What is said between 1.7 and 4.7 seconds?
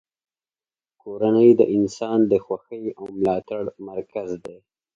انسان د خوښۍ او ملاتړ مرکز دی.